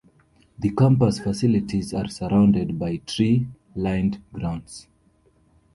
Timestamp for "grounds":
4.33-4.87